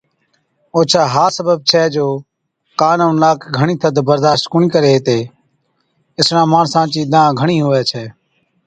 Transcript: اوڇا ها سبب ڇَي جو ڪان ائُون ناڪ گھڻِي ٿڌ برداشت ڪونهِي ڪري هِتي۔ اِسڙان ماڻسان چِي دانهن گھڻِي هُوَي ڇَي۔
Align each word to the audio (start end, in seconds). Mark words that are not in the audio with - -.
اوڇا 0.75 1.03
ها 1.13 1.25
سبب 1.37 1.57
ڇَي 1.69 1.83
جو 1.95 2.05
ڪان 2.79 2.97
ائُون 3.03 3.15
ناڪ 3.23 3.39
گھڻِي 3.57 3.75
ٿڌ 3.81 3.95
برداشت 4.09 4.43
ڪونهِي 4.51 4.67
ڪري 4.75 4.89
هِتي۔ 4.95 5.19
اِسڙان 6.17 6.45
ماڻسان 6.53 6.85
چِي 6.93 7.01
دانهن 7.13 7.37
گھڻِي 7.41 7.57
هُوَي 7.63 7.81
ڇَي۔ 7.89 8.05